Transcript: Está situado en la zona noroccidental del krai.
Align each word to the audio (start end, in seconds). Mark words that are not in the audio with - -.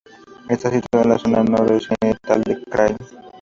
Está 0.49 0.71
situado 0.71 1.03
en 1.03 1.09
la 1.11 1.19
zona 1.19 1.43
noroccidental 1.43 2.41
del 2.41 2.65
krai. 2.65 2.95